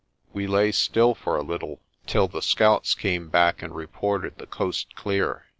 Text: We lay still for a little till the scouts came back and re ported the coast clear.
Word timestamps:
We 0.33 0.47
lay 0.47 0.71
still 0.71 1.13
for 1.13 1.35
a 1.37 1.43
little 1.43 1.79
till 2.07 2.27
the 2.27 2.41
scouts 2.41 2.95
came 2.95 3.29
back 3.29 3.61
and 3.61 3.75
re 3.75 3.85
ported 3.85 4.39
the 4.39 4.47
coast 4.47 4.95
clear. 4.95 5.45